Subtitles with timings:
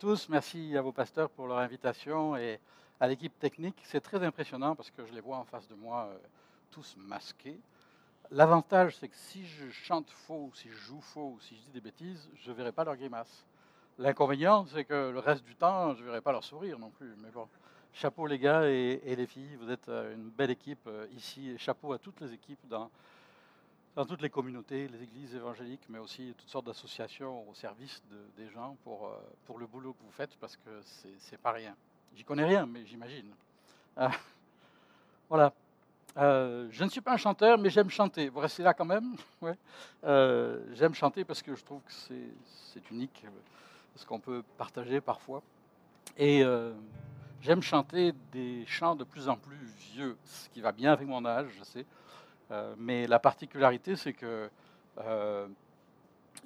[0.00, 2.58] Tous, merci à vos pasteurs pour leur invitation et
[3.00, 3.76] à l'équipe technique.
[3.84, 6.18] C'est très impressionnant parce que je les vois en face de moi euh,
[6.70, 7.60] tous masqués.
[8.30, 11.82] L'avantage, c'est que si je chante faux, si je joue faux, si je dis des
[11.82, 13.44] bêtises, je ne verrai pas leur grimace.
[13.98, 17.14] L'inconvénient, c'est que le reste du temps, je ne verrai pas leur sourire non plus.
[17.18, 17.46] Mais bon,
[17.92, 21.50] chapeau les gars et, et les filles, vous êtes euh, une belle équipe euh, ici.
[21.50, 22.90] Et chapeau à toutes les équipes dans,
[24.00, 28.42] dans toutes les communautés, les églises évangéliques, mais aussi toutes sortes d'associations au service de-
[28.42, 29.10] des gens pour, euh,
[29.44, 30.70] pour le boulot que vous faites, parce que
[31.18, 31.76] c'est pas rien.
[32.16, 33.26] J'y connais rien, mais j'imagine.
[33.98, 34.10] Ah,
[35.28, 35.52] voilà.
[36.16, 38.30] Euh, je ne suis pas un chanteur, mais j'aime chanter.
[38.30, 39.16] Vous restez là quand même?
[39.42, 39.58] Ouais.
[40.04, 43.28] Euh, J'aime chanter parce que je trouve que c'est unique, euh,
[43.96, 45.42] ce qu'on peut partager parfois.
[46.16, 46.72] Et euh,
[47.42, 49.58] j'aime chanter des chants de plus en plus
[49.92, 51.84] vieux, ce qui va bien avec mon âge, je sais.
[52.50, 54.50] Euh, mais la particularité, c'est que
[54.98, 55.46] euh,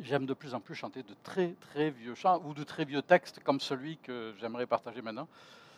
[0.00, 3.02] j'aime de plus en plus chanter de très très vieux chants ou de très vieux
[3.02, 5.28] textes comme celui que j'aimerais partager maintenant.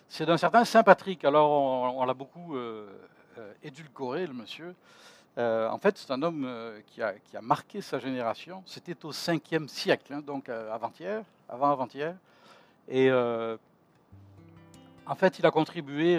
[0.09, 1.25] C'est d'un certain Saint Patrick.
[1.25, 2.89] Alors on, l'a beaucoup euh,
[3.63, 4.75] édulcoré, le monsieur.
[5.39, 6.51] En fait, c'est un homme
[6.87, 8.63] qui, a, qui a marqué sa génération.
[8.65, 12.17] C'était au 5e siècle, hein, donc avant-hier, avant-avant-hier.
[12.89, 13.59] Et en
[15.15, 16.19] fait, il a contribué,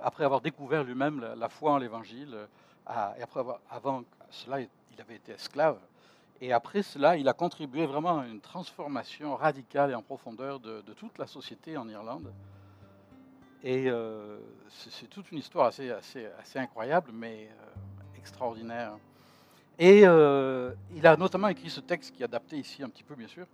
[0.00, 2.38] après avoir découvert lui-même la, foi en l'Évangile,
[2.88, 5.78] et après avant cela, il avait été esclave.
[6.40, 10.80] Et après cela, il a contribué vraiment à une transformation radicale et en profondeur de,
[10.96, 12.32] toute la société en Irlande.
[13.64, 18.92] Et euh, c'est toute une histoire assez, incroyable, mais euh, extraordinaire.
[19.80, 23.16] Et euh, il a notamment écrit ce texte qui est adapté ici un petit peu,
[23.16, 23.46] bien sûr.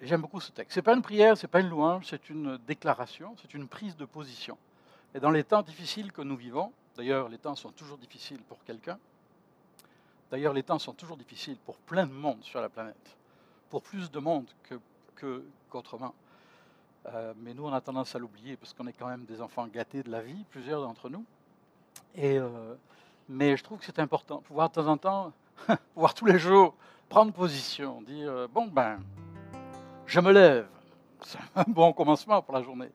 [0.00, 0.74] J'aime beaucoup ce texte.
[0.74, 3.66] Ce n'est pas une prière, ce n'est pas une louange, c'est une déclaration, c'est une
[3.66, 4.56] prise de position.
[5.14, 8.62] Et dans les temps difficiles que nous vivons, d'ailleurs les temps sont toujours difficiles pour
[8.64, 8.98] quelqu'un,
[10.30, 13.16] d'ailleurs les temps sont toujours difficiles pour plein de monde sur la planète,
[13.70, 14.80] pour plus de monde que-
[15.14, 16.14] que- qu'autrement.
[17.06, 19.66] Euh, mais nous, on a tendance à l'oublier parce qu'on est quand même des enfants
[19.68, 21.24] gâtés de la vie, plusieurs d'entre nous.
[22.18, 22.74] Euh,
[23.28, 25.32] mais je trouve que c'est important, pouvoir de temps en temps,
[25.94, 26.74] pouvoir tous les jours
[27.08, 28.98] prendre position, dire euh, bon ben,
[30.06, 30.66] je me lève.
[31.22, 32.90] C'est un bon commencement pour la journée.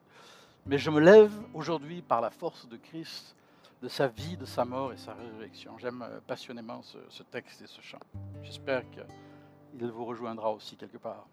[0.66, 3.34] Mais je me lève aujourd'hui par la force de Christ,
[3.82, 5.76] de sa vie, de sa mort et sa résurrection.
[5.78, 7.98] J'aime euh, passionnément ce, ce texte et ce chant.
[8.44, 11.26] J'espère qu'il vous rejoindra aussi quelque part.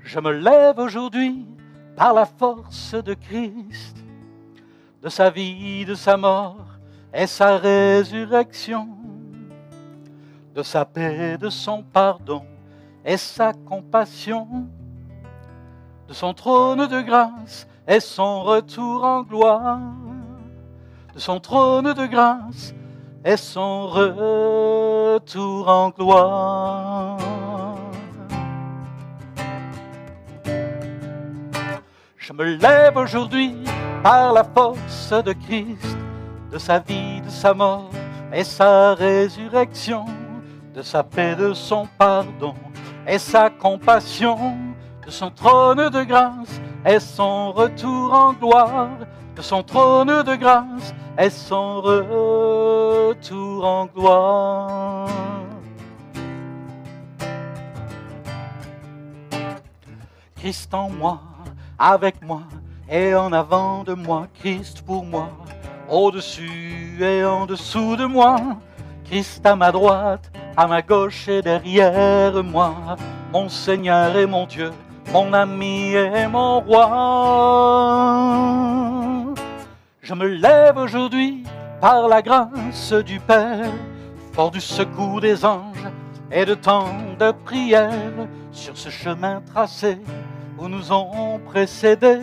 [0.00, 1.46] Je me lève aujourd'hui
[1.94, 4.04] par la force de Christ,
[5.00, 6.66] de sa vie, de sa mort
[7.14, 8.88] et sa résurrection,
[10.56, 12.44] de sa paix, de son pardon
[13.04, 14.66] et sa compassion,
[16.08, 19.80] de son trône de grâce et son retour en gloire,
[21.14, 22.74] de son trône de grâce
[23.24, 27.16] et son retour en gloire.
[32.18, 33.56] Je me lève aujourd'hui
[34.02, 35.96] par la force de Christ,
[36.52, 37.88] de sa vie, de sa mort
[38.34, 40.04] et sa résurrection,
[40.74, 42.54] de sa paix, de son pardon
[43.06, 44.58] et sa compassion,
[45.06, 48.90] de son trône de grâce et son retour en gloire,
[49.36, 50.94] de son trône de grâce?
[51.18, 55.08] Et son retour en gloire?
[60.36, 61.20] Christ en moi,
[61.78, 62.42] avec moi
[62.88, 65.28] et en avant de moi, Christ pour moi,
[65.90, 68.36] au-dessus et en dessous de moi,
[69.04, 72.74] Christ à ma droite, à ma gauche et derrière moi,
[73.32, 74.70] mon Seigneur et mon Dieu,
[75.12, 76.88] mon ami et mon roi.
[80.02, 81.44] Je me lève aujourd'hui
[81.80, 83.72] par la grâce du Père,
[84.32, 85.88] fort du secours des anges
[86.30, 86.88] et de tant
[87.18, 89.98] de prières sur ce chemin tracé
[90.58, 92.20] où nous ont précédés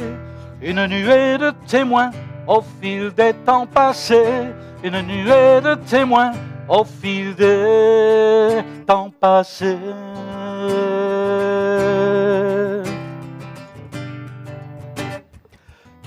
[0.61, 2.11] une nuée de témoins
[2.47, 4.47] au fil des temps passés,
[4.83, 6.31] une nuée de témoins
[6.67, 9.77] au fil des temps passés.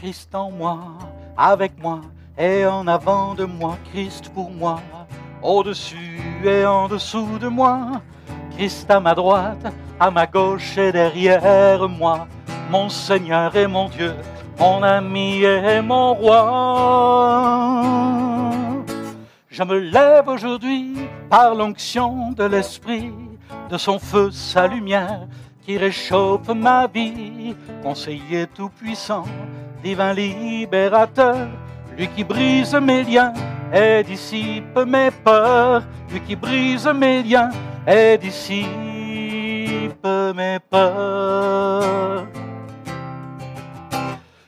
[0.09, 0.79] Christ en moi,
[1.37, 2.01] avec moi
[2.39, 4.81] et en avant de moi, Christ pour moi,
[5.43, 8.01] au-dessus et en dessous de moi,
[8.57, 9.71] Christ à ma droite,
[10.01, 12.27] à ma gauche et derrière moi,
[12.71, 14.15] mon Seigneur et mon Dieu,
[14.59, 17.83] mon ami et mon roi.
[19.51, 20.95] Je me lève aujourd'hui
[21.29, 23.13] par l'onction de l'Esprit,
[23.69, 25.29] de son feu, sa lumière
[25.67, 29.25] qui réchauffe ma vie, conseiller tout-puissant,
[29.83, 31.49] divin libérateur,
[31.97, 33.33] lui qui brise mes liens
[33.73, 37.51] et dissipe mes peurs, lui qui brise mes liens
[37.87, 38.69] et dissipe
[40.35, 42.27] mes peurs.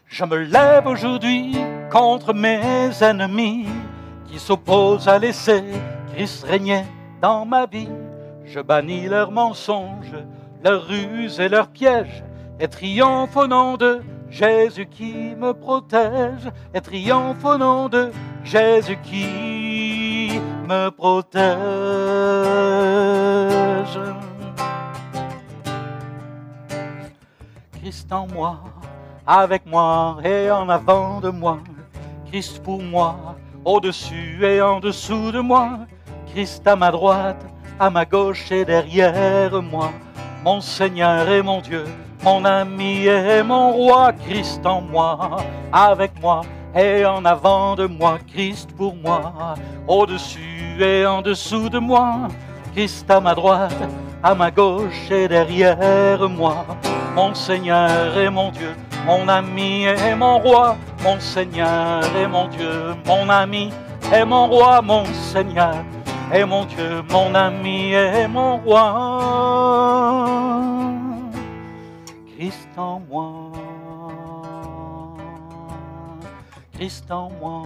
[0.06, 1.56] Je me lève aujourd'hui
[1.90, 3.66] contre mes ennemis
[4.26, 5.62] qui s'opposent à laisser
[6.12, 6.84] Christ régner
[7.22, 7.88] dans ma vie.
[8.44, 10.14] Je bannis leurs mensonges,
[10.62, 12.22] leurs ruses et leurs pièges,
[12.58, 18.10] et triomphe au nom de Jésus qui me protège, et triomphe au nom de
[18.44, 21.50] Jésus qui me protège.
[27.72, 28.60] Christ en moi,
[29.26, 31.58] avec moi et en avant de moi,
[32.30, 35.80] Christ pour moi, au-dessus et en dessous de moi,
[36.32, 37.44] Christ à ma droite,
[37.80, 39.90] à ma gauche et derrière moi,
[40.44, 41.84] mon Seigneur et mon Dieu,
[42.22, 45.38] mon ami et mon roi, Christ en moi,
[45.72, 46.42] avec moi
[46.74, 49.54] et en avant de moi, Christ pour moi,
[49.88, 52.28] au-dessus et en dessous de moi,
[52.74, 53.74] Christ à ma droite,
[54.22, 56.66] à ma gauche et derrière moi,
[57.14, 58.74] mon Seigneur et mon Dieu,
[59.06, 63.70] mon ami et mon roi, mon Seigneur et mon Dieu, mon ami
[64.14, 65.84] et mon roi, mon Seigneur
[66.32, 69.80] et mon Dieu, mon ami et mon roi.
[72.50, 73.52] Christ en moi,
[76.72, 77.62] Christ en moi.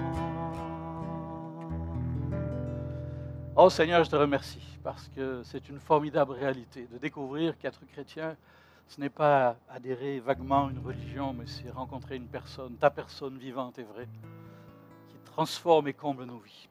[3.57, 8.37] Oh Seigneur, je te remercie parce que c'est une formidable réalité de découvrir qu'être chrétien,
[8.87, 13.39] ce n'est pas adhérer vaguement à une religion, mais c'est rencontrer une personne, ta personne
[13.39, 14.09] vivante et vraie,
[15.09, 16.69] qui transforme et comble nos vies.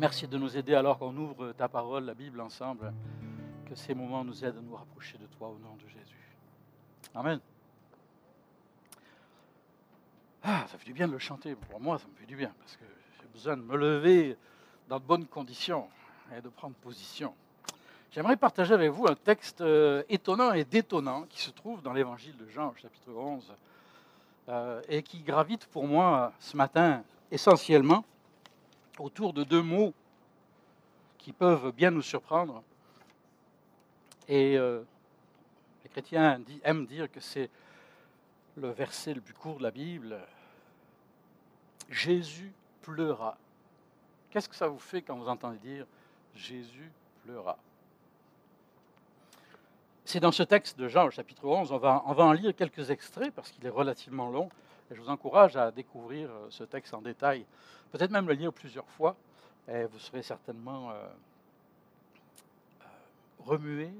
[0.00, 2.92] Merci de nous aider alors qu'on ouvre ta parole, la Bible ensemble,
[3.66, 6.05] que ces moments nous aident à nous rapprocher de toi au nom de Jésus.
[7.16, 7.40] Amen.
[10.42, 11.54] Ah, ça fait du bien de le chanter.
[11.54, 12.84] Pour moi, ça me fait du bien, parce que
[13.18, 14.36] j'ai besoin de me lever
[14.90, 15.88] dans de bonnes conditions
[16.36, 17.34] et de prendre position.
[18.10, 22.36] J'aimerais partager avec vous un texte euh, étonnant et détonnant qui se trouve dans l'évangile
[22.36, 23.50] de Jean, chapitre 11,
[24.50, 28.04] euh, et qui gravite pour moi ce matin essentiellement
[28.98, 29.94] autour de deux mots
[31.16, 32.62] qui peuvent bien nous surprendre.
[34.28, 34.82] Et euh,
[35.96, 37.48] chrétiens aiment dire que c'est
[38.58, 40.18] le verset le plus court de la Bible.
[41.88, 42.52] Jésus
[42.82, 43.38] pleura.
[44.28, 45.86] Qu'est-ce que ça vous fait quand vous entendez dire
[46.34, 46.92] Jésus
[47.24, 47.56] pleura?
[50.04, 52.54] C'est dans ce texte de Jean, au chapitre 11, on va, on va en lire
[52.54, 54.50] quelques extraits parce qu'il est relativement long.
[54.90, 57.46] Et je vous encourage à découvrir euh, ce texte en détail,
[57.90, 59.16] peut-être même le lire plusieurs fois,
[59.66, 61.08] et vous serez certainement euh,
[63.46, 63.90] remué,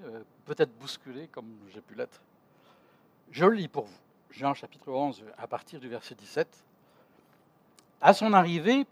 [0.44, 2.20] peut-être bousculé comme j'ai pu l'être.
[3.30, 3.98] Je lis pour vous.
[4.30, 6.48] Jean chapitre 11, à partir du verset 17.
[8.00, 8.86] À son arrivée,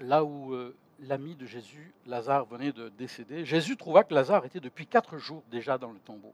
[0.00, 0.56] là où
[1.00, 5.42] l'ami de Jésus, Lazare, venait de décéder, Jésus trouva que Lazare était depuis quatre jours
[5.50, 6.32] déjà dans le tombeau.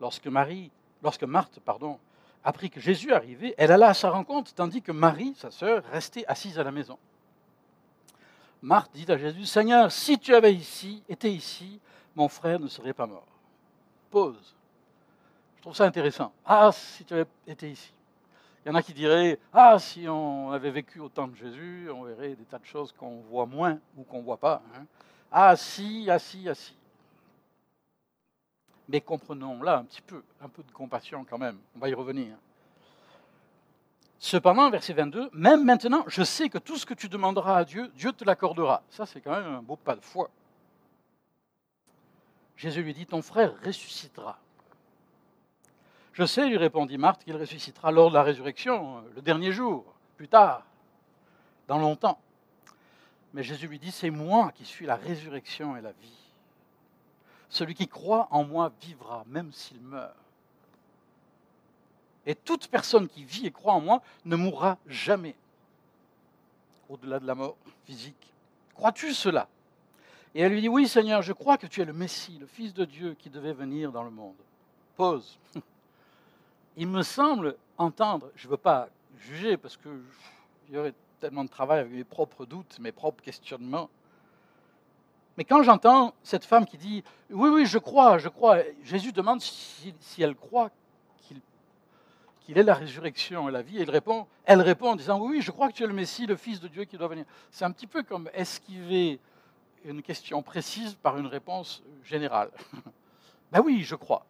[0.00, 0.70] Lorsque, Marie,
[1.26, 1.98] Marthe pardon,
[2.44, 6.24] apprit que Jésus arrivait, elle alla à sa rencontre, tandis que Marie, sa sœur, restait
[6.26, 6.98] assise à la maison.
[8.62, 11.80] Marthe dit à Jésus, Seigneur, si tu avais ici, été ici,
[12.14, 13.26] mon frère ne serait pas mort.
[14.10, 14.54] Pause.
[15.56, 16.32] Je trouve ça intéressant.
[16.44, 17.92] Ah, si tu avais été ici.
[18.64, 21.88] Il y en a qui diraient Ah, si on avait vécu au temps de Jésus,
[21.92, 24.62] on verrait des tas de choses qu'on voit moins ou qu'on ne voit pas.
[24.74, 24.84] Hein.
[25.30, 26.76] Ah, si, ah, si, ah, si.
[28.88, 31.58] Mais comprenons là un petit peu, un peu de compassion quand même.
[31.74, 32.36] On va y revenir.
[34.18, 37.90] Cependant, verset 22, même maintenant, je sais que tout ce que tu demanderas à Dieu,
[37.96, 38.82] Dieu te l'accordera.
[38.88, 40.30] Ça, c'est quand même un beau pas de foi.
[42.62, 44.38] Jésus lui dit, ton frère ressuscitera.
[46.12, 49.84] Je sais, lui répondit Marthe, qu'il ressuscitera lors de la résurrection, le dernier jour,
[50.16, 50.64] plus tard,
[51.66, 52.20] dans longtemps.
[53.34, 56.18] Mais Jésus lui dit, c'est moi qui suis la résurrection et la vie.
[57.48, 60.14] Celui qui croit en moi vivra, même s'il meurt.
[62.26, 65.34] Et toute personne qui vit et croit en moi ne mourra jamais,
[66.88, 68.32] au-delà de la mort physique.
[68.76, 69.48] Crois-tu cela?
[70.34, 72.72] Et elle lui dit, oui Seigneur, je crois que tu es le Messie, le Fils
[72.72, 74.36] de Dieu qui devait venir dans le monde.
[74.96, 75.38] Pause.
[76.76, 79.88] il me semble entendre, je ne veux pas juger parce que
[80.70, 83.90] y aurait tellement de travail avec mes propres doutes, mes propres questionnements.
[85.36, 89.40] Mais quand j'entends cette femme qui dit Oui, oui, je crois, je crois, Jésus demande
[89.40, 90.70] si, elle croit
[92.40, 93.78] qu'il est la résurrection et la vie.
[93.78, 96.26] Et il répond, elle répond en disant Oui, je crois que tu es le Messie,
[96.26, 97.24] le Fils de Dieu qui doit venir.
[97.50, 99.20] C'est un petit peu comme esquiver
[99.84, 102.50] une question précise par une réponse générale.
[103.52, 104.24] ben oui, je crois.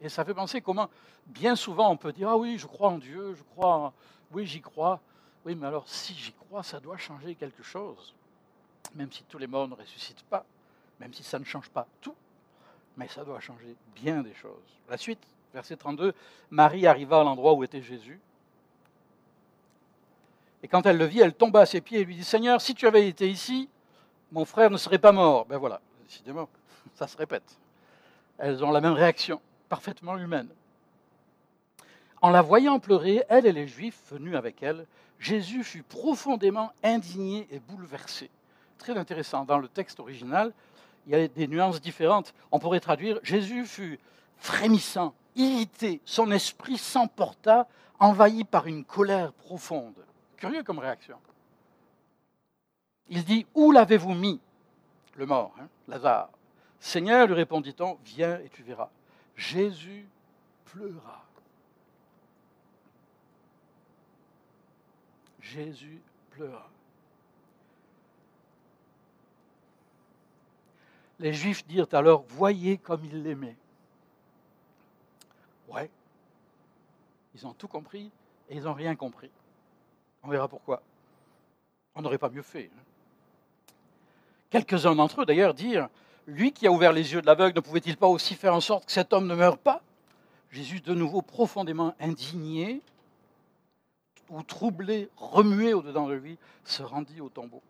[0.00, 0.88] Et ça fait penser comment,
[1.26, 3.92] bien souvent, on peut dire Ah oui, je crois en Dieu, je crois,
[4.32, 5.00] oui, j'y crois.
[5.44, 8.14] Oui, mais alors, si j'y crois, ça doit changer quelque chose.
[8.94, 10.44] Même si tous les morts ne ressuscitent pas,
[11.00, 12.14] même si ça ne change pas tout,
[12.96, 14.78] mais ça doit changer bien des choses.
[14.88, 15.22] La suite,
[15.54, 16.14] verset 32,
[16.50, 18.20] Marie arriva à l'endroit où était Jésus.
[20.62, 22.74] Et quand elle le vit, elle tomba à ses pieds et lui dit Seigneur, si
[22.74, 23.68] tu avais été ici,
[24.32, 25.46] mon frère ne serait pas mort.
[25.46, 26.48] Ben voilà, décidément,
[26.94, 27.58] ça se répète.
[28.38, 30.48] Elles ont la même réaction, parfaitement humaine.
[32.20, 34.86] En la voyant pleurer, elle et les Juifs venus avec elle,
[35.18, 38.30] Jésus fut profondément indigné et bouleversé.
[38.78, 39.44] Très intéressant.
[39.44, 40.52] Dans le texte original,
[41.06, 42.34] il y a des nuances différentes.
[42.52, 43.98] On pourrait traduire Jésus fut
[44.36, 47.66] frémissant, irrité, son esprit s'emporta,
[47.98, 49.94] envahi par une colère profonde.
[50.36, 51.16] Curieux comme réaction.
[53.08, 54.40] Il dit Où l'avez-vous mis
[55.16, 56.30] Le mort, hein, Lazare?
[56.80, 58.90] Seigneur, lui répondit-on, viens et tu verras.
[59.36, 60.06] Jésus
[60.64, 61.24] pleura.
[65.40, 66.00] Jésus
[66.30, 66.68] pleura.
[71.18, 73.56] Les Juifs dirent alors, voyez comme il l'aimait.
[75.68, 75.90] Ouais,
[77.34, 78.10] ils ont tout compris
[78.48, 79.30] et ils n'ont rien compris.
[80.22, 80.82] On verra pourquoi.
[81.94, 82.70] On n'aurait pas mieux fait.
[82.76, 82.82] Hein.
[84.50, 85.88] Quelques-uns d'entre eux, d'ailleurs, dirent,
[86.26, 88.86] lui qui a ouvert les yeux de l'aveugle, ne pouvait-il pas aussi faire en sorte
[88.86, 89.82] que cet homme ne meure pas?
[90.50, 92.80] Jésus, de nouveau profondément indigné,
[94.30, 97.62] ou troublé, remué au-dedans de lui, se rendit au tombeau.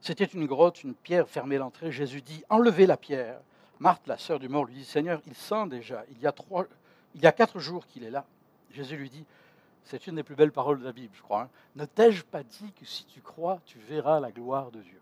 [0.00, 1.92] C'était une grotte, une pierre fermait l'entrée.
[1.92, 3.38] Jésus dit Enlevez la pierre.
[3.78, 6.04] Marthe, la sœur du mort, lui dit Seigneur, il sent déjà.
[6.10, 6.66] Il y a, trois,
[7.14, 8.24] il y a quatre jours qu'il est là.
[8.72, 9.24] Jésus lui dit
[9.84, 11.42] C'est une des plus belles paroles de la Bible, je crois.
[11.42, 11.48] Hein.
[11.76, 15.01] ne t'ai-je pas dit que si tu crois, tu verras la gloire de Dieu?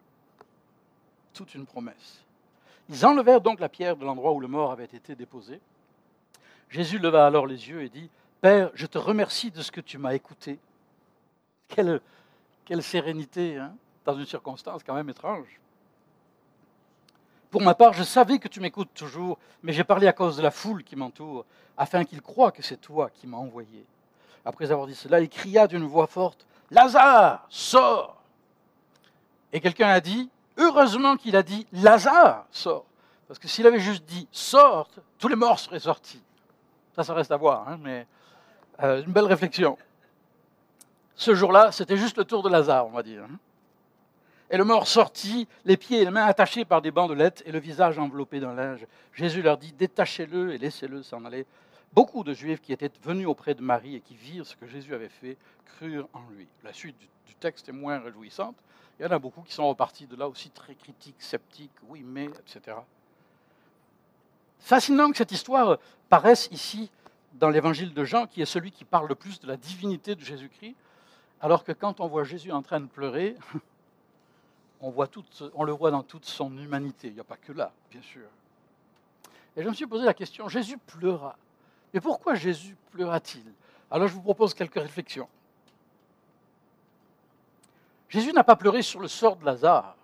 [1.34, 2.24] Toute une promesse.
[2.88, 5.60] Ils enlevèrent donc la pierre de l'endroit où le mort avait été déposé.
[6.68, 8.10] Jésus leva alors les yeux et dit
[8.40, 10.58] Père, je te remercie de ce que tu m'as écouté.
[11.68, 12.00] Quelle,
[12.82, 15.60] sérénité, hein dans une circonstance quand même étrange.
[17.50, 20.42] Pour ma part, je savais que tu m'écoutes toujours, mais j'ai parlé à cause de
[20.42, 21.44] la foule qui m'entoure,
[21.76, 23.84] afin qu'ils croient que c'est toi qui m'as envoyé.
[24.44, 28.22] Après avoir dit cela, il cria d'une voix forte, Lazare, sors
[29.52, 30.30] Et quelqu'un a dit,
[30.60, 32.84] heureusement qu'il a dit, Lazare, sors.
[33.26, 34.88] Parce que s'il avait juste dit, sors,
[35.18, 36.22] tous les morts seraient sortis.
[36.94, 38.06] Ça, ça reste à voir, hein, mais
[38.82, 39.78] euh, une belle réflexion.
[41.14, 43.22] Ce jour-là, c'était juste le tour de Lazare, on va dire.
[43.24, 43.38] Hein.
[44.50, 47.60] Et le mort sortit, les pieds et les mains attachés par des bandelettes et le
[47.60, 48.84] visage enveloppé d'un linge.
[49.12, 51.46] Jésus leur dit, détachez-le et laissez-le s'en aller.
[51.92, 54.92] Beaucoup de Juifs qui étaient venus auprès de Marie et qui virent ce que Jésus
[54.92, 55.36] avait fait,
[55.76, 56.48] crurent en lui.
[56.64, 58.56] La suite du texte est moins réjouissante.
[59.00, 62.02] Il y en a beaucoup qui sont repartis de là aussi très critiques, sceptiques, oui,
[62.04, 62.76] mais, etc.
[64.58, 65.78] Fascinant que cette histoire
[66.10, 66.90] paraisse ici
[67.32, 70.20] dans l'évangile de Jean, qui est celui qui parle le plus de la divinité de
[70.20, 70.76] Jésus-Christ,
[71.40, 73.36] alors que quand on voit Jésus en train de pleurer,
[74.82, 77.08] on, le voit dans toute son humanité.
[77.08, 78.28] Il n'y a pas que là, bien sûr.
[79.56, 81.38] Et je me suis posé la question, Jésus pleura.
[81.94, 83.50] Mais pourquoi Jésus pleura-t-il?
[83.90, 85.28] Alors je vous propose quelques réflexions.
[88.10, 89.94] Jésus n'a pas pleuré sur le sort de Lazare,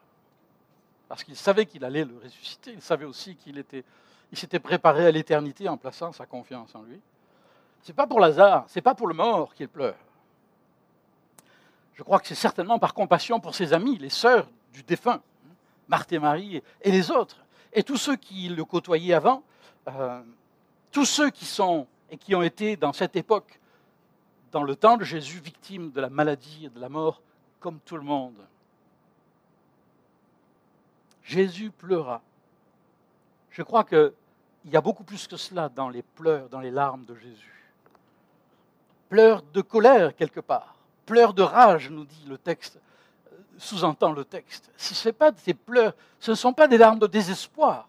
[1.09, 2.73] parce qu'il savait qu'il allait le ressusciter.
[2.73, 3.85] Il savait aussi qu'il était,
[4.31, 7.01] il s'était préparé à l'éternité en plaçant sa confiance en lui.
[7.83, 9.97] Ce n'est pas pour Lazare, ce n'est pas pour le mort qu'il pleure.
[11.95, 15.21] Je crois que c'est certainement par compassion pour ses amis, les sœurs du défunt,
[15.89, 17.39] Marthe et Marie et les autres,
[17.73, 19.43] et tous ceux qui le côtoyaient avant,
[19.89, 20.23] euh,
[20.93, 23.59] tous ceux qui sont et qui ont été dans cette époque,
[24.53, 27.21] dans le temps de Jésus, victimes de la maladie et de la mort,
[27.61, 28.37] comme tout le monde.
[31.23, 32.23] Jésus pleura.
[33.51, 34.13] Je crois qu'il
[34.67, 37.73] y a beaucoup plus que cela dans les pleurs, dans les larmes de Jésus.
[39.09, 42.79] Pleurs de colère quelque part, pleurs de rage, nous dit le texte
[43.59, 44.71] sous-entend le texte.
[44.77, 47.89] Ce, pas des pleurs, ce ne sont pas des larmes de désespoir,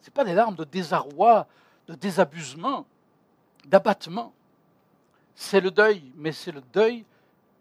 [0.00, 1.46] ce ne sont pas des larmes de désarroi,
[1.86, 2.86] de désabusement,
[3.66, 4.32] d'abattement.
[5.34, 7.04] C'est le deuil, mais c'est le deuil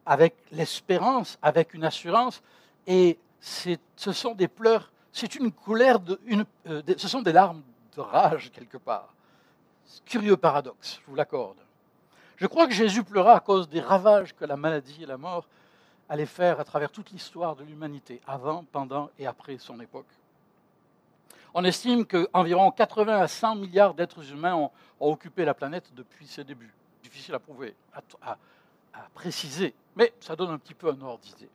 [0.05, 2.41] avec l'espérance, avec une assurance,
[2.87, 7.61] et ce sont des pleurs, c'est une colère, de, une, euh, ce sont des larmes
[7.95, 9.13] de rage quelque part.
[10.05, 11.57] Curieux paradoxe, je vous l'accorde.
[12.37, 15.45] Je crois que Jésus pleura à cause des ravages que la maladie et la mort
[16.07, 20.07] allait faire à travers toute l'histoire de l'humanité, avant, pendant et après son époque.
[21.53, 26.43] On estime qu'environ 80 à 100 milliards d'êtres humains ont, occupé la planète depuis ses
[26.43, 27.73] débuts, difficile à prouver,
[28.21, 28.37] à
[29.13, 31.49] préciser, mais ça donne un petit peu un ordre d'idée.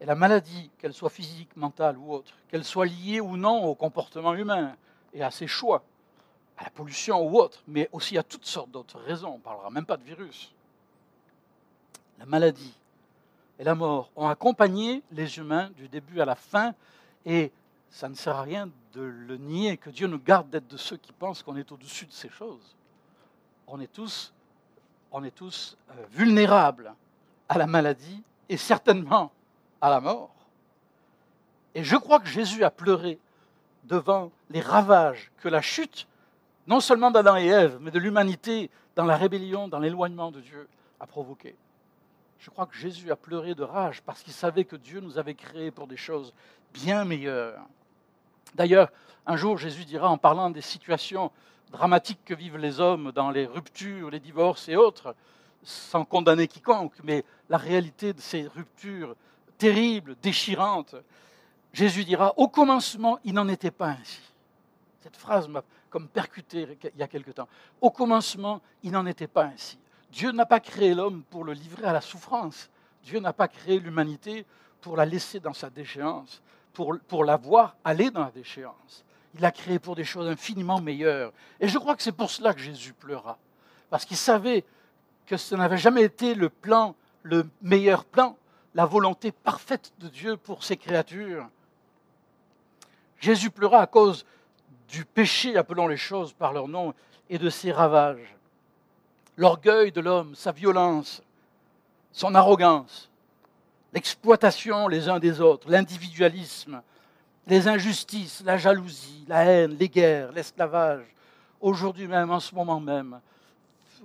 [0.00, 3.74] Et la maladie, qu'elle soit physique, mentale ou autre, qu'elle soit liée ou non au
[3.74, 4.76] comportement humain
[5.12, 5.82] et à ses choix,
[6.56, 9.70] à la pollution ou autre, mais aussi à toutes sortes d'autres raisons, on ne parlera
[9.70, 10.52] même pas de virus.
[12.18, 12.74] La maladie
[13.58, 16.74] et la mort ont accompagné les humains du début à la fin,
[17.24, 17.52] et
[17.90, 20.96] ça ne sert à rien de le nier, que Dieu nous garde d'être de ceux
[20.96, 22.76] qui pensent qu'on est au-dessus de ces choses.
[23.66, 24.32] On est tous,
[25.12, 26.94] on est tous euh, vulnérables
[27.48, 29.32] à la maladie et certainement
[29.80, 30.34] à la mort.
[31.74, 33.18] Et je crois que Jésus a pleuré
[33.84, 36.06] devant les ravages que la chute,
[36.66, 40.68] non seulement d'Adam et Ève, mais de l'humanité dans la rébellion, dans l'éloignement de Dieu,
[41.00, 41.56] a provoqué.
[42.38, 45.34] Je crois que Jésus a pleuré de rage parce qu'il savait que Dieu nous avait
[45.34, 46.32] créés pour des choses
[46.72, 47.60] bien meilleures.
[48.54, 48.90] D'ailleurs,
[49.26, 51.30] un jour, Jésus dira, en parlant des situations
[51.70, 55.14] dramatiques que vivent les hommes dans les ruptures, les divorces et autres,
[55.62, 59.14] sans condamner quiconque, mais la réalité de ces ruptures
[59.58, 60.94] terribles, déchirantes,
[61.72, 64.20] Jésus dira, au commencement, il n'en était pas ainsi.
[65.00, 67.48] Cette phrase m'a comme percuté il y a quelque temps.
[67.80, 69.78] Au commencement, il n'en était pas ainsi.
[70.10, 72.70] Dieu n'a pas créé l'homme pour le livrer à la souffrance.
[73.02, 74.44] Dieu n'a pas créé l'humanité
[74.80, 79.04] pour la laisser dans sa déchéance, pour, pour la voir aller dans la déchéance.
[79.34, 81.32] Il l'a créé pour des choses infiniment meilleures.
[81.60, 83.38] Et je crois que c'est pour cela que Jésus pleura.
[83.90, 84.64] Parce qu'il savait
[85.26, 88.36] que ce n'avait jamais été le plan, le meilleur plan,
[88.74, 91.48] la volonté parfaite de Dieu pour ses créatures.
[93.20, 94.24] Jésus pleura à cause
[94.88, 96.94] du péché, appelons les choses par leur nom,
[97.28, 98.34] et de ses ravages.
[99.36, 101.22] L'orgueil de l'homme, sa violence,
[102.12, 103.10] son arrogance,
[103.92, 106.82] l'exploitation les uns des autres, l'individualisme,
[107.48, 111.06] les injustices, la jalousie, la haine, les guerres, l'esclavage.
[111.60, 113.20] Aujourd'hui même, en ce moment même,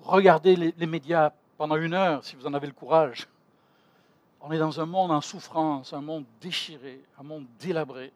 [0.02, 3.27] regardez les, médias pendant une heure si vous en avez le courage.
[4.42, 8.12] On est dans un monde en souffrance, un monde déchiré, un monde délabré.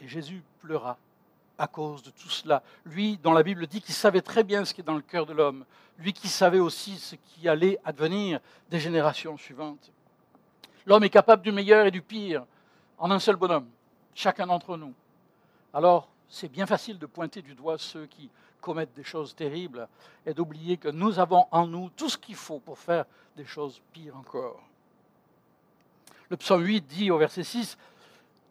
[0.00, 0.98] Et Jésus pleura
[1.58, 2.62] à cause de tout cela.
[2.84, 5.24] Lui, dont la Bible dit qu'il savait très bien ce qui est dans le cœur
[5.24, 5.64] de l'homme.
[5.98, 9.90] Lui qui savait aussi ce qui allait advenir des générations suivantes.
[10.84, 12.44] L'homme est capable du meilleur et du pire
[12.98, 13.68] en un seul bonhomme,
[14.14, 14.94] chacun d'entre nous.
[15.72, 18.30] Alors, c'est bien facile de pointer du doigt ceux qui
[18.60, 19.88] commettent des choses terribles
[20.24, 23.04] et d'oublier que nous avons en nous tout ce qu'il faut pour faire
[23.36, 24.60] des choses pires encore.
[26.28, 27.78] Le psaume 8 dit au verset 6,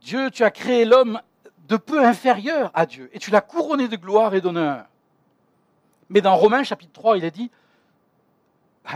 [0.01, 1.19] Dieu, tu as créé l'homme
[1.67, 4.85] de peu inférieur à Dieu, et tu l'as couronné de gloire et d'honneur.
[6.09, 7.51] Mais dans Romains chapitre 3, il est dit,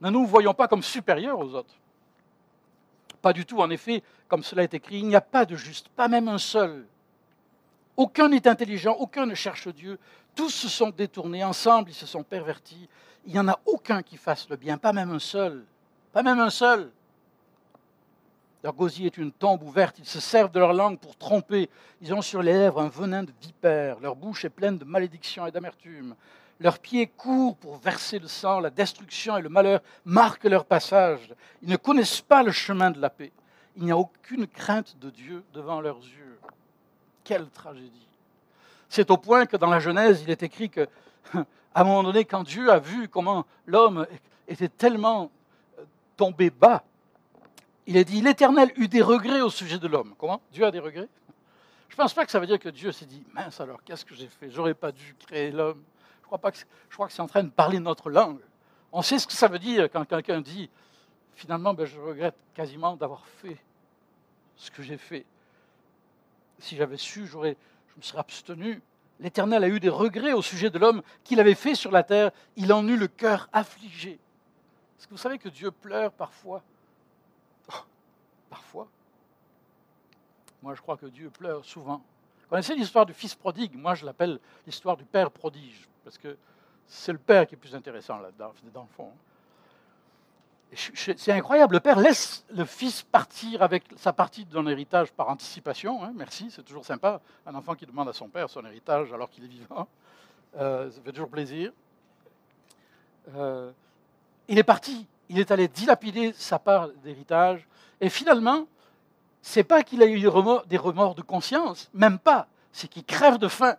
[0.00, 1.74] ne nous voyons pas comme supérieurs aux autres.
[3.22, 5.88] Pas du tout, en effet, comme cela est écrit, il n'y a pas de juste,
[5.88, 6.86] pas même un seul.
[7.96, 9.98] Aucun n'est intelligent, aucun ne cherche Dieu.
[10.34, 12.88] Tous se sont détournés, ensemble ils se sont pervertis.
[13.26, 15.64] Il n'y en a aucun qui fasse le bien, pas même un seul.
[16.12, 16.90] Pas même un seul.
[18.62, 21.68] Leur gosier est une tombe ouverte, ils se servent de leur langue pour tromper.
[22.00, 25.46] Ils ont sur les lèvres un venin de vipère, leur bouche est pleine de malédiction
[25.46, 26.14] et d'amertume.
[26.60, 31.34] Leurs pieds courent pour verser le sang, la destruction et le malheur marquent leur passage.
[31.62, 33.32] Ils ne connaissent pas le chemin de la paix.
[33.76, 36.38] Il n'y a aucune crainte de Dieu devant leurs yeux.
[37.24, 38.06] Quelle tragédie.
[38.90, 40.86] C'est au point que dans la Genèse, il est écrit que,
[41.34, 44.06] à un moment donné, quand Dieu a vu comment l'homme
[44.46, 45.30] était tellement
[45.78, 45.84] euh,
[46.16, 46.82] tombé bas,
[47.86, 50.14] il est dit l'Éternel eut des regrets au sujet de l'homme.
[50.18, 50.42] Comment?
[50.52, 51.08] Dieu a des regrets?
[51.88, 54.04] Je ne pense pas que ça veut dire que Dieu s'est dit mince alors, qu'est-ce
[54.04, 54.50] que j'ai fait?
[54.50, 55.82] J'aurais pas dû créer l'homme.
[56.30, 58.38] Je crois pas que je crois que c'est en train de parler notre langue.
[58.92, 60.70] On sait ce que ça veut dire quand quelqu'un dit
[61.34, 63.56] finalement ben, je regrette quasiment d'avoir fait
[64.54, 65.26] ce que j'ai fait.
[66.60, 67.56] Si j'avais su, j'aurais,
[67.88, 68.80] je me serais abstenu.
[69.18, 72.30] L'Éternel a eu des regrets au sujet de l'homme qu'il avait fait sur la terre.
[72.54, 74.12] Il en eut le cœur affligé.
[74.12, 76.62] Est-ce que vous savez que Dieu pleure parfois
[78.48, 78.86] Parfois.
[80.62, 82.04] Moi, je crois que Dieu pleure souvent.
[82.42, 83.74] Vous connaissez l'histoire du fils prodigue?
[83.74, 86.36] Moi, je l'appelle l'histoire du père prodige, parce que
[86.86, 89.12] c'est le père qui est plus intéressant là-dedans, dans le fond.
[90.94, 96.02] C'est incroyable, le père laisse le fils partir avec sa partie son héritage par anticipation.
[96.04, 97.20] Hein, merci, c'est toujours sympa.
[97.44, 99.88] Un enfant qui demande à son père son héritage alors qu'il est vivant,
[100.56, 101.72] euh, ça fait toujours plaisir.
[103.34, 103.72] Euh,
[104.46, 107.66] il est parti, il est allé dilapider sa part d'héritage
[108.00, 108.66] et finalement,
[109.42, 110.28] c'est pas qu'il a eu des
[110.78, 112.46] remords de conscience, même pas.
[112.72, 113.76] C'est qu'il crève de faim.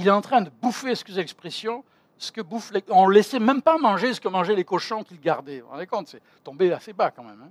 [0.00, 1.84] Il est en train de bouffer, excusez l'expression,
[2.16, 2.82] ce que bouffe les...
[2.88, 5.60] On ne laissait même pas manger ce que mangeaient les cochons qu'il gardait.
[5.60, 7.38] Vous vous rendez compte C'est tombé assez bas quand même.
[7.44, 7.50] Hein.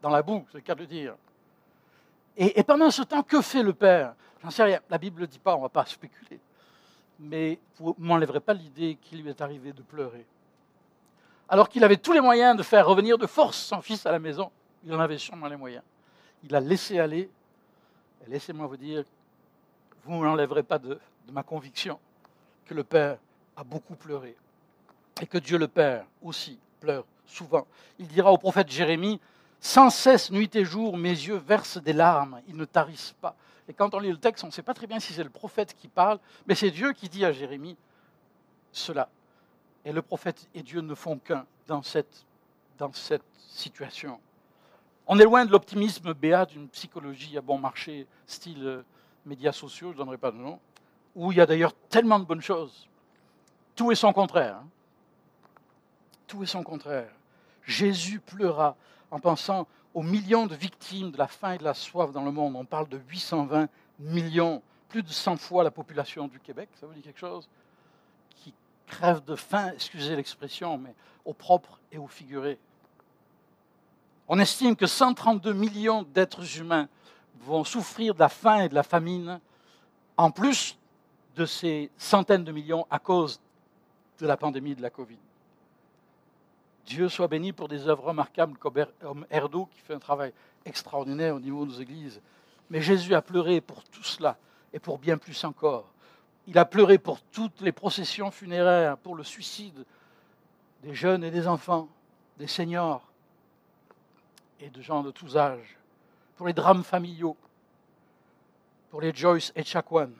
[0.00, 1.16] Dans la boue, c'est le cas de dire.
[2.36, 4.14] Et, pendant ce temps, que fait le père?
[4.44, 4.78] J'en sais rien.
[4.88, 6.38] La Bible ne dit pas, on ne va pas spéculer.
[7.18, 10.24] mais vous ne m'enlèverez pas l'idée qu'il lui est arrivé de pleurer.
[11.48, 14.20] Alors qu'il avait tous les moyens de faire revenir de force son fils à la
[14.20, 14.52] maison,
[14.84, 15.82] il en avait sûrement les moyens.
[16.44, 17.28] Il a laissé aller,
[18.28, 19.02] laissez-moi vous dire,
[20.04, 22.00] vous ne m'enlèverez pas de, de ma conviction
[22.64, 23.18] que le Père
[23.56, 24.34] a beaucoup pleuré,
[25.20, 27.66] et que Dieu le Père aussi pleure souvent.
[27.98, 29.20] Il dira au prophète Jérémie,
[29.60, 33.36] sans cesse, nuit et jour, mes yeux versent des larmes, ils ne tarissent pas.
[33.68, 35.30] Et quand on lit le texte, on ne sait pas très bien si c'est le
[35.30, 37.76] prophète qui parle, mais c'est Dieu qui dit à Jérémie
[38.72, 39.10] cela.
[39.84, 42.24] Et le prophète et Dieu ne font qu'un dans cette,
[43.48, 44.20] situation.
[45.08, 48.82] On est loin de l'optimisme béat d'une psychologie à bon marché, style euh,
[49.26, 50.60] médias sociaux, je ne donnerai pas de nom,
[51.18, 52.88] où il y a d'ailleurs tellement de bonnes choses.
[53.74, 54.58] Tout est son contraire.
[54.58, 54.68] Hein.
[56.28, 57.10] Tout est son contraire.
[57.64, 58.76] Jésus pleura
[59.10, 62.30] en pensant aux millions de victimes de la faim et de la soif dans le
[62.30, 62.54] monde.
[62.54, 66.92] On parle de 820 millions, plus de 100 fois la population du Québec, ça vous
[66.92, 67.48] dit quelque chose?
[68.36, 68.54] Qui
[68.86, 72.60] crèvent de faim, excusez l'expression, mais au propre et au figuré.
[74.28, 76.88] On estime que 132 millions d'êtres humains
[77.40, 79.40] vont souffrir de la faim et de la famine,
[80.16, 80.77] en plus
[81.38, 83.40] de ces centaines de millions à cause
[84.18, 85.18] de la pandémie de la Covid.
[86.84, 90.32] Dieu soit béni pour des œuvres remarquables comme Erdo qui fait un travail
[90.64, 92.20] extraordinaire au niveau de nos églises.
[92.70, 94.36] Mais Jésus a pleuré pour tout cela
[94.72, 95.86] et pour bien plus encore.
[96.48, 99.84] Il a pleuré pour toutes les processions funéraires, pour le suicide
[100.82, 101.88] des jeunes et des enfants,
[102.38, 103.06] des seniors
[104.60, 105.76] et de gens de tous âges,
[106.36, 107.36] pour les drames familiaux,
[108.90, 110.12] pour les Joyce et Chakwan.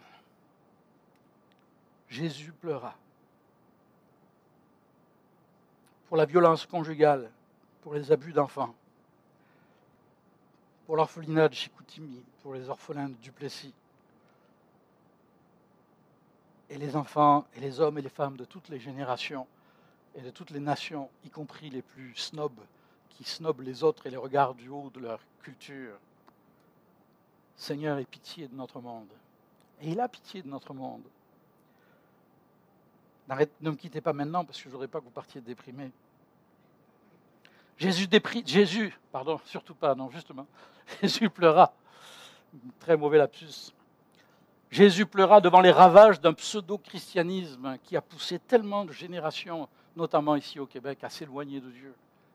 [2.08, 2.94] Jésus pleura
[6.08, 7.30] pour la violence conjugale,
[7.82, 8.74] pour les abus d'enfants,
[10.86, 13.74] pour l'orphelinat de Chicoutimi, pour les orphelins de Duplessis,
[16.70, 19.46] et les enfants et les hommes et les femmes de toutes les générations
[20.14, 22.60] et de toutes les nations, y compris les plus snobs,
[23.10, 25.98] qui snobent les autres et les regardent du haut de leur culture.
[27.56, 29.08] Seigneur, aie pitié de notre monde.
[29.80, 31.02] Et il a pitié de notre monde
[33.28, 35.90] ne me quittez pas maintenant parce que je ne voudrais pas que vous partiez déprimé.
[37.76, 40.46] Jésus, dépri, Jésus, pardon, surtout pas, non, justement.
[41.02, 41.72] Jésus pleura.
[42.80, 43.72] Très mauvais lapsus.
[44.70, 50.58] Jésus pleura devant les ravages d'un pseudo-christianisme qui a poussé tellement de générations, notamment ici
[50.58, 51.94] au Québec, à s'éloigner de Dieu.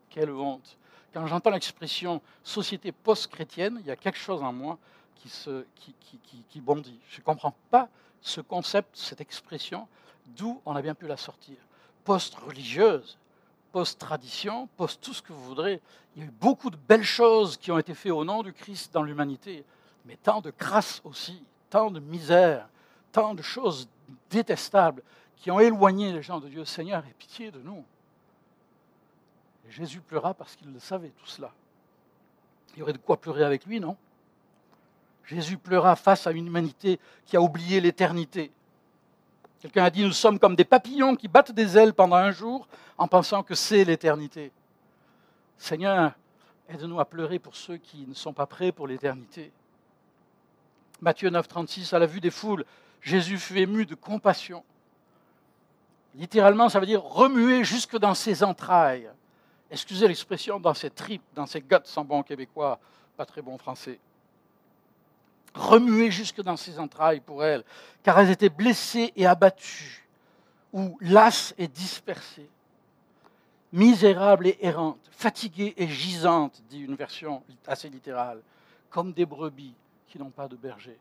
[0.09, 0.77] Quelle honte.
[1.13, 4.79] Quand j'entends l'expression société post-chrétienne, il y a quelque chose en moi
[5.15, 6.99] qui, bondit.
[7.09, 7.87] Je ne comprends pas
[8.21, 9.87] ce concept, cette expression,
[10.27, 11.57] d'où on a bien pu la sortir.
[12.03, 13.17] Post-religieuse,
[13.71, 15.81] post-tradition, post tout ce que vous voudrez.
[16.15, 18.53] Il y a eu beaucoup de belles choses qui ont été faites au nom du
[18.53, 19.65] Christ dans l'humanité,
[20.05, 22.67] mais tant de crasse aussi, tant de misère,
[23.11, 23.87] tant de choses
[24.29, 25.01] détestables
[25.37, 26.65] qui ont éloigné les gens de Dieu.
[26.65, 27.83] Seigneur, aie pitié de nous.
[29.67, 31.51] Et Jésus pleura parce qu'il le savait tout cela.
[32.75, 33.97] Il y aurait de quoi pleurer avec lui, non?
[35.25, 38.51] Jésus pleura face à une humanité qui a oublié l'éternité,
[39.63, 42.67] Quelqu'un a dit, nous sommes comme des papillons qui battent des ailes pendant un jour
[42.97, 44.51] en pensant que c'est l'éternité.
[45.57, 46.11] Seigneur,
[46.67, 49.53] aide-nous à pleurer pour ceux qui ne sont pas prêts pour l'éternité.
[50.99, 52.65] Matthieu 9, 36, à la vue des foules,
[53.01, 54.65] Jésus fut ému de compassion.
[56.15, 59.09] Littéralement, ça veut dire remuer jusque dans ses entrailles.
[59.71, 62.81] Excusez l'expression, dans ses tripes, dans ses guts en bon québécois,
[63.15, 63.97] pas très bon français
[65.53, 67.63] remuer jusque dans ses entrailles pour elle,
[68.01, 70.07] car elles étaient blessées et abattues,
[70.71, 72.49] ou lasses et dispersées,
[73.71, 78.41] misérables et errantes, fatiguées et gisantes, dit une version assez littérale,
[78.89, 79.75] comme des brebis
[80.07, 80.97] qui n'ont pas de berger.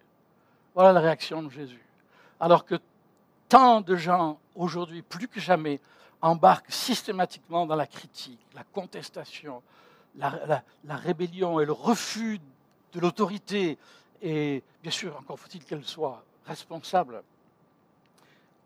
[0.74, 1.84] Voilà la réaction de Jésus.
[2.40, 2.76] Alors que
[3.48, 5.80] tant de gens aujourd'hui, plus que jamais,
[6.20, 9.62] embarquent systématiquement dans la critique, la contestation,
[10.16, 12.40] la, la rébellion et le refus
[12.92, 13.78] de l'autorité,
[14.22, 17.22] et bien sûr, encore faut-il qu'elle soit responsable.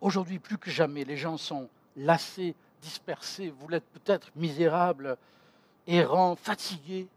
[0.01, 5.17] Aujourd'hui, plus que jamais, les gens sont lassés, dispersés, vous l'êtes peut-être misérables,
[5.87, 7.09] errants, fatigués.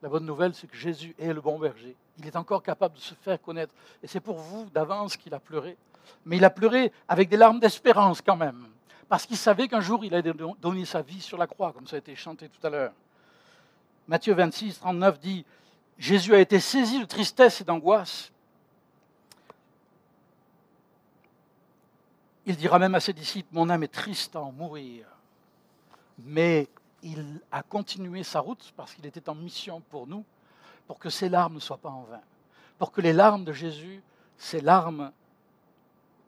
[0.00, 1.96] La bonne nouvelle, c'est que Jésus est le bon berger.
[2.18, 3.74] Il est encore capable de se faire connaître.
[4.02, 5.76] Et c'est pour vous d'avance qu'il a pleuré.
[6.24, 8.68] Mais il a pleuré avec des larmes d'espérance quand même.
[9.08, 11.96] Parce qu'il savait qu'un jour, il allait donner sa vie sur la croix, comme ça
[11.96, 12.92] a été chanté tout à l'heure.
[14.08, 15.44] Matthieu 26, 39 dit
[15.98, 18.32] Jésus a été saisi de tristesse et d'angoisse.
[22.44, 25.06] Il dira même à ses disciples, mon âme est triste à en mourir.
[26.18, 26.68] Mais
[27.02, 30.24] il a continué sa route parce qu'il était en mission pour nous,
[30.86, 32.20] pour que ses larmes ne soient pas en vain.
[32.78, 34.02] Pour que les larmes de Jésus,
[34.36, 35.12] ces larmes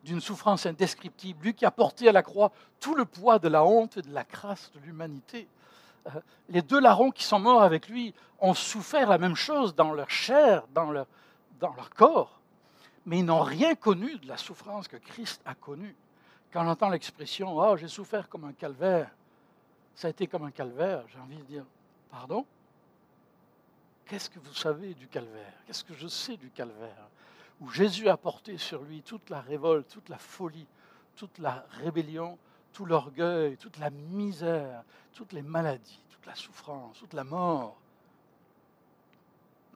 [0.05, 3.65] d'une souffrance indescriptible, lui qui a porté à la croix tout le poids de la
[3.65, 5.49] honte et de la crasse de l'humanité.
[6.07, 9.93] Euh, les deux larrons qui sont morts avec lui ont souffert la même chose dans
[9.93, 11.07] leur chair, dans leur,
[11.61, 12.41] dans leur corps,
[13.07, 15.97] mais ils n'ont rien connu de la souffrance que Christ a connue.
[16.53, 19.11] Quand on entend l'expression Oh, j'ai souffert comme un calvaire,
[19.95, 21.65] ça a été comme un calvaire, j'ai envie de dire
[22.11, 22.47] Pardon?
[24.07, 25.53] Qu'est-ce que vous savez du calvaire?
[25.67, 27.09] Qu'est-ce que je sais du calvaire?
[27.61, 30.67] Où Jésus a porté sur lui toute la révolte, toute la folie,
[31.17, 32.39] toute la rébellion,
[32.75, 34.83] tout l'orgueil, toute la misère,
[35.15, 37.77] toutes les maladies, toute la souffrance, toute la mort.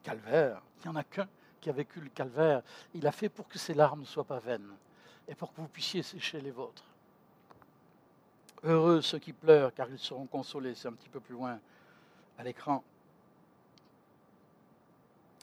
[0.03, 1.27] Calvaire, il n'y en a qu'un
[1.59, 2.61] qui a vécu le calvaire.
[2.93, 4.71] Il a fait pour que ses larmes ne soient pas vaines
[5.27, 6.83] et pour que vous puissiez sécher les vôtres.
[8.63, 10.75] Heureux ceux qui pleurent, car ils seront consolés.
[10.75, 11.59] C'est un petit peu plus loin
[12.37, 12.83] à l'écran.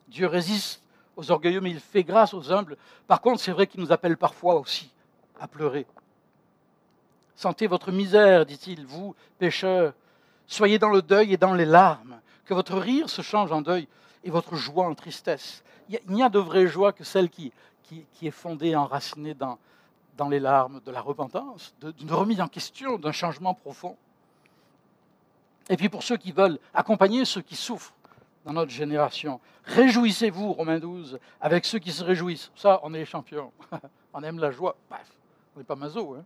[0.09, 0.83] Dieu résiste
[1.16, 2.77] aux orgueilleux, mais il fait grâce aux humbles.
[3.07, 4.92] Par contre, c'est vrai qu'il nous appelle parfois aussi
[5.40, 5.87] à pleurer.
[7.37, 9.92] Sentez votre misère, dit-il, vous, pécheurs.
[10.46, 12.18] Soyez dans le deuil et dans les larmes.
[12.46, 13.87] Que votre rire se change en deuil
[14.25, 15.62] et votre joie en tristesse.
[15.90, 17.53] Il n'y a de vraie joie que celle qui,
[18.22, 19.59] est fondée, enracinée dans,
[20.31, 23.96] les larmes de la repentance, d'une remise en question, d'un changement profond.
[25.68, 27.92] Et puis pour ceux qui veulent accompagner ceux qui souffrent
[28.46, 32.51] dans notre génération, réjouissez-vous, Romains 12, avec ceux qui se réjouissent.
[32.55, 33.53] Ça, on est les champions.
[34.14, 34.77] on aime la joie.
[34.88, 35.12] Bref,
[35.55, 36.14] on n'est pas maso.
[36.18, 36.25] Hein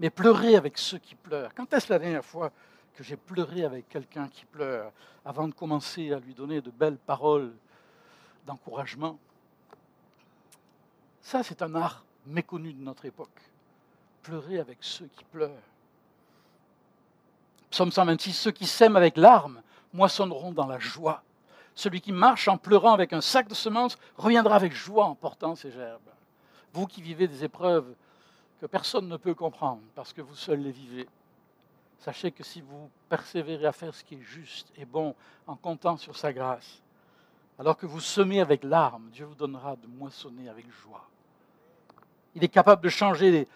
[0.00, 1.54] mais pleurer avec ceux qui pleurent.
[1.54, 2.52] Quand est-ce la dernière fois
[2.94, 4.92] que j'ai pleuré avec quelqu'un qui pleure
[5.24, 7.52] avant de commencer à lui donner de belles paroles
[8.46, 9.18] d'encouragement?
[11.20, 13.40] Ça, c'est un art méconnu de notre époque.
[14.22, 15.50] Pleurer avec ceux qui pleurent.
[17.70, 21.22] Psaume 126, ceux qui s'aiment avec larmes moissonneront dans la joie.
[21.74, 25.54] Celui qui marche en pleurant avec un sac de semences reviendra avec joie en portant
[25.54, 26.00] ses gerbes.
[26.72, 27.94] Vous qui vivez des épreuves
[28.60, 31.08] que personne ne peut comprendre parce que vous seuls les vivez.
[32.00, 35.14] Sachez que si vous persévérez à faire ce qui est juste et bon
[35.46, 36.80] en comptant sur sa grâce,
[37.58, 41.08] alors que vous semez avec larmes, Dieu vous donnera de moissonner avec joie.
[42.34, 43.48] Il est capable de changer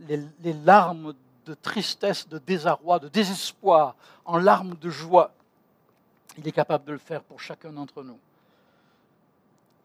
[0.00, 1.14] les, les larmes
[1.46, 5.32] de tristesse, de désarroi, de désespoir en larmes de joie.
[6.36, 8.18] Il est capable de le faire pour chacun d'entre nous.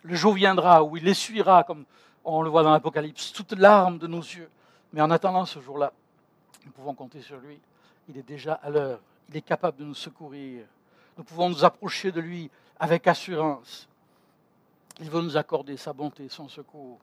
[0.02, 1.86] Le jour viendra où il essuiera, comme
[2.24, 4.50] on le voit dans l'Apocalypse, toutes larmes de nos yeux
[4.94, 5.94] mais en attendant ce jour-là,
[6.66, 7.60] nous pouvons compter sur lui.
[8.08, 9.00] Il est déjà à l'heure.
[9.30, 10.66] Il est capable de nous secourir.
[11.18, 12.50] Nous pouvons nous approcher de lui
[12.80, 13.88] avec assurance.
[15.00, 17.00] Il veut nous accorder sa bonté, son secours.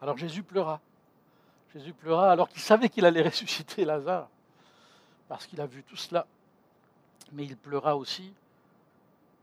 [0.00, 0.80] Alors Jésus pleura.
[1.74, 4.28] Jésus pleura alors qu'il savait qu'il allait ressusciter Lazare,
[5.28, 6.26] parce qu'il a vu tout cela.
[7.32, 8.32] Mais il pleura aussi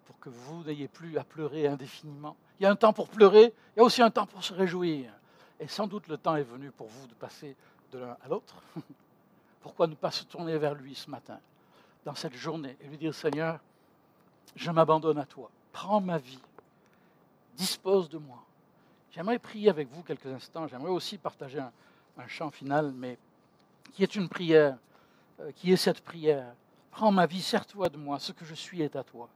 [0.05, 2.35] pour que vous n'ayez plus à pleurer indéfiniment.
[2.59, 4.53] Il y a un temps pour pleurer, il y a aussi un temps pour se
[4.53, 5.11] réjouir.
[5.59, 7.55] Et sans doute le temps est venu pour vous de passer
[7.91, 8.61] de l'un à l'autre.
[9.61, 11.39] Pourquoi ne pas se tourner vers lui ce matin,
[12.05, 13.59] dans cette journée, et lui dire, Seigneur,
[14.55, 16.39] je m'abandonne à toi, prends ma vie,
[17.55, 18.43] dispose de moi.
[19.11, 21.71] J'aimerais prier avec vous quelques instants, j'aimerais aussi partager un,
[22.27, 23.17] chant final, mais
[23.93, 24.77] qui est une prière,
[25.39, 26.53] euh, qui est cette prière.
[26.91, 29.27] Prends ma vie, sers-toi de moi, ce que je suis est à toi.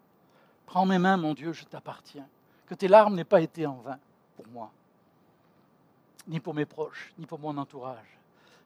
[0.66, 2.28] Prends mes mains, mon Dieu, je t'appartiens.
[2.68, 4.00] Que tes larmes n'aient pas été en vain
[4.36, 4.72] pour moi
[6.28, 8.20] ni pour mes proches, ni pour mon entourage.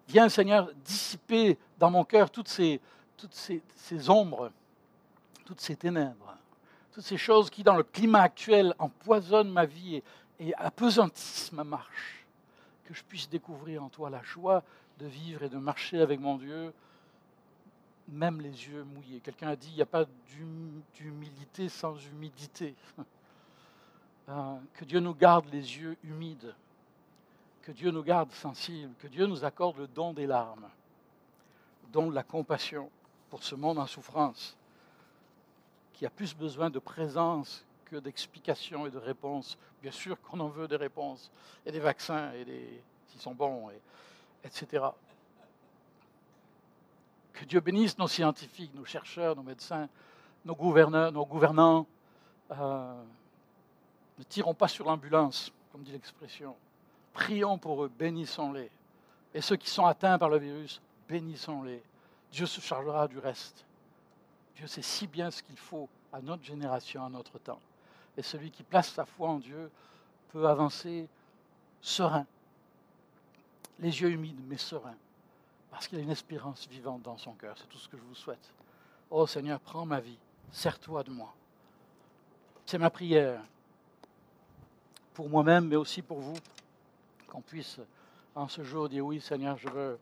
[0.08, 2.80] Viens, Seigneur, dissiper dans mon cœur toutes ces,
[4.08, 4.52] ombres,
[5.46, 6.38] toutes ces ténèbres,
[6.91, 10.04] toutes ces choses qui, dans le climat actuel, empoisonnent ma vie et,
[10.39, 12.26] et apesantissent ma marche.
[12.84, 14.63] Que je puisse découvrir en toi la joie
[15.00, 16.72] de vivre et de marcher avec mon Dieu,
[18.08, 19.20] même les yeux mouillés.
[19.22, 20.06] Quelqu'un a dit, il n'y a pas
[20.94, 22.76] d'humilité sans humidité.
[24.28, 26.56] Euh, que Dieu nous garde les yeux humides
[27.65, 30.69] que Dieu nous garde sensibles, que Dieu nous accorde le don des larmes,
[31.84, 32.91] le don de la compassion
[33.32, 34.56] pour ce monde en souffrance,
[35.93, 39.58] qui a plus besoin de présence que d'explications et de réponses.
[39.82, 41.32] Bien sûr qu'on en veut des réponses,
[41.65, 43.82] et des vaccins, et des, s'ils sont bons, et,
[44.43, 44.86] etc.
[47.34, 49.89] Que Dieu bénisse nos scientifiques, nos chercheurs, nos médecins,
[50.45, 51.88] nos gouverneurs, nos gouvernants.
[52.51, 53.04] Euh,
[54.19, 56.56] ne tirons pas sur l'ambulance, comme dit l'expression.
[57.15, 58.69] Prions pour eux, bénissons-les.
[59.34, 61.82] Et ceux qui sont atteints par le virus, bénissons-les.
[62.32, 63.65] Dieu se chargera du reste.
[64.58, 67.60] Dieu sait si bien ce qu'il faut à notre génération, à notre temps.
[68.17, 69.71] Et celui qui place sa foi en Dieu
[70.34, 71.08] peut avancer
[71.82, 72.25] serein,
[73.80, 74.95] les yeux humides mais serein,
[75.71, 77.56] parce qu'il a une espérance vivante dans son cœur.
[77.58, 78.54] C'est tout ce que je vous souhaite.
[79.10, 80.17] Oh Seigneur, prends ma vie,
[80.51, 81.34] sers-toi de moi.
[82.65, 83.41] C'est ma prière
[85.13, 86.36] pour moi-même, mais aussi pour vous,
[87.36, 87.82] qu'on puisse
[88.34, 90.00] en ce jour dire oui Seigneur, je veux,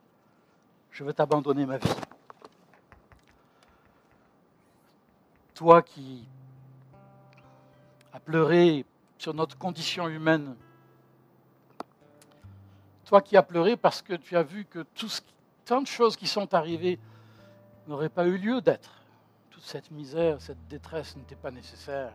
[0.92, 1.90] je veux t'abandonner ma vie.
[5.56, 6.28] Toi qui
[8.12, 8.86] as pleuré
[9.18, 10.56] sur notre condition humaine,
[13.06, 15.22] toi qui as pleuré parce que tu as vu que tout ce,
[15.66, 17.00] tant de choses qui sont arrivées
[17.88, 19.02] n'auraient pas eu lieu d'être.
[19.50, 22.14] Toute cette misère, cette détresse n'était pas nécessaire.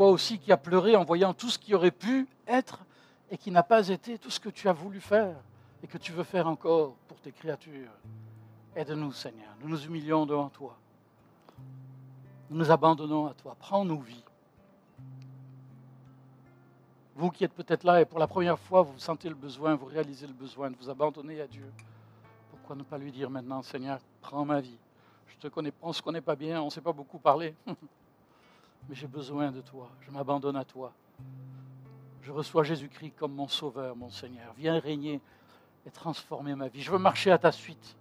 [0.00, 2.78] Toi aussi qui as pleuré en voyant tout ce qui aurait pu être
[3.30, 5.36] et qui n'a pas été tout ce que tu as voulu faire
[5.82, 7.90] et que tu veux faire encore pour tes créatures.
[8.74, 9.50] Aide-nous, Seigneur.
[9.60, 10.74] Nous nous humilions devant toi.
[12.48, 13.54] Nous nous abandonnons à toi.
[13.58, 14.24] Prends nos vies.
[17.14, 19.84] Vous qui êtes peut-être là et pour la première fois, vous sentez le besoin, vous
[19.84, 21.70] réalisez le besoin de vous abandonner à Dieu.
[22.48, 24.78] Pourquoi ne pas lui dire maintenant, Seigneur, prends ma vie.
[25.26, 27.54] Je te connais, on ne se connaît pas bien, on ne sait pas beaucoup parler,
[28.88, 29.90] mais j'ai besoin de toi.
[30.00, 30.92] Je m'abandonne à toi.
[32.22, 34.52] Je reçois Jésus-Christ comme mon sauveur, mon Seigneur.
[34.56, 35.20] Viens régner
[35.86, 36.82] et transformer ma vie.
[36.82, 37.96] Je veux marcher à ta suite,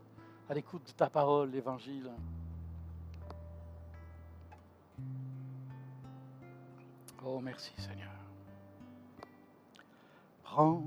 [0.49, 2.09] à l'écoute de ta parole, l'Évangile.
[7.25, 8.09] Oh, merci Seigneur.
[10.43, 10.83] Prends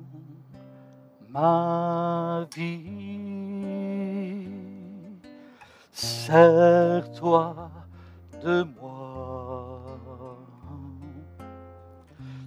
[1.28, 4.48] ma vie,
[5.92, 7.70] sers-toi
[8.42, 8.81] de moi.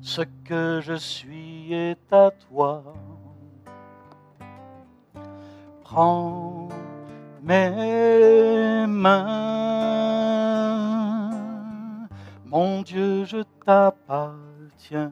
[0.08, 2.84] Ce que je suis est à toi.
[5.84, 6.70] Prends
[7.42, 9.32] mes mains,
[12.46, 15.12] mon Dieu, je t'appartiens.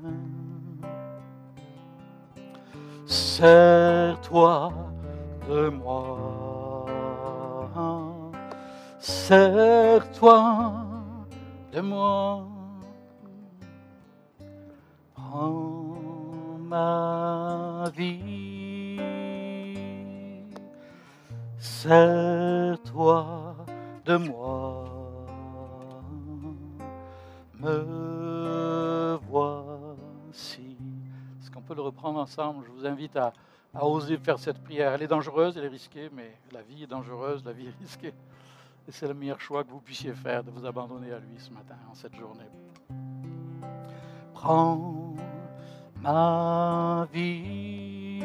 [3.07, 4.71] Sers-toi
[5.49, 6.85] de moi.
[8.99, 10.73] Sers-toi
[11.71, 12.52] de moi.
[15.33, 18.99] Prends ma vie.
[21.57, 23.55] Sers-toi
[24.05, 24.85] de moi.
[27.59, 30.77] Me voici.
[31.41, 32.63] Est-ce qu'on peut le reprendre ensemble?
[32.67, 33.33] Je vous invite à,
[33.73, 34.93] à oser faire cette prière.
[34.93, 38.13] Elle est dangereuse, elle est risquée, mais la vie est dangereuse, la vie est risquée.
[38.87, 41.49] Et c'est le meilleur choix que vous puissiez faire de vous abandonner à lui ce
[41.49, 42.51] matin, en cette journée.
[44.35, 45.15] Prends
[46.03, 48.21] ma vie,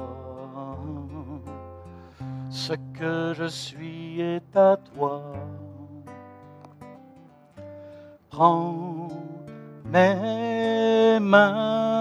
[2.50, 5.34] Ce que je suis est à toi.
[8.30, 9.08] Prends
[9.86, 11.96] mes mains,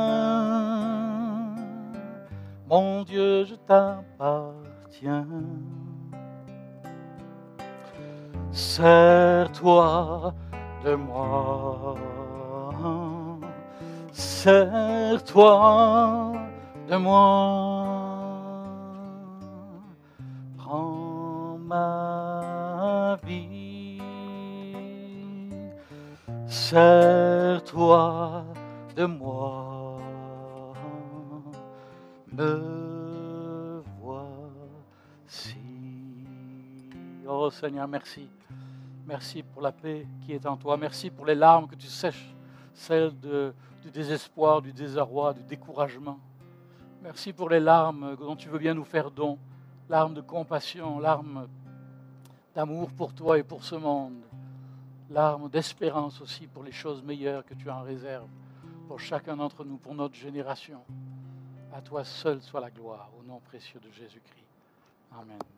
[2.68, 5.26] mon Dieu, je t'appartiens.
[8.58, 10.34] Sers-toi
[10.84, 11.94] de moi,
[14.12, 15.52] sers-toi
[16.88, 17.86] de moi,
[20.56, 24.02] prends ma vie,
[26.48, 28.44] sers-toi
[28.96, 29.98] de moi,
[32.32, 35.57] me voici.
[37.30, 38.26] Oh Seigneur, merci.
[39.06, 40.78] Merci pour la paix qui est en toi.
[40.78, 42.34] Merci pour les larmes que tu sèches,
[42.72, 46.18] celles du désespoir, du désarroi, du découragement.
[47.02, 49.38] Merci pour les larmes dont tu veux bien nous faire don.
[49.90, 51.48] Larmes de compassion, larmes
[52.54, 54.22] d'amour pour toi et pour ce monde.
[55.10, 58.30] Larmes d'espérance aussi pour les choses meilleures que tu en réserves
[58.86, 60.80] pour chacun d'entre nous, pour notre génération.
[61.74, 64.46] À toi seul soit la gloire, au nom précieux de Jésus-Christ.
[65.12, 65.57] Amen.